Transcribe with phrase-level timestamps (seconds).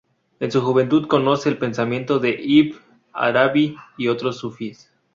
[0.39, 2.75] En su juventud conoce el pensamiento de Ibn
[3.13, 4.91] Arabi y otros sufíes.